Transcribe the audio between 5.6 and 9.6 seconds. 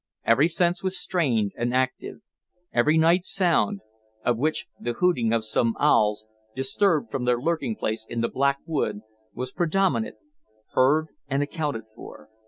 owls, disturbed from their lurking place in the Black Wood, was